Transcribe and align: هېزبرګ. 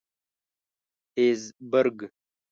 هېزبرګ. 1.17 1.99